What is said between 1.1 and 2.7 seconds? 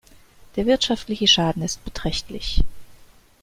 Schaden ist beträchtlich.